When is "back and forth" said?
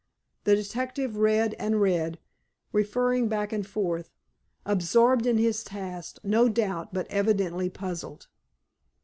3.27-4.09